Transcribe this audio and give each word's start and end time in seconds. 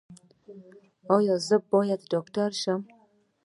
ایا 1.15 1.35
زه 1.47 1.55
باید 1.71 2.01
ډاکټر 2.11 2.49
شم؟ 2.61 2.81